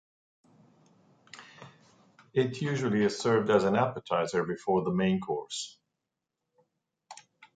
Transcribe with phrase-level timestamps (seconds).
[2.33, 5.77] It usually is served as an appetizer before the main course.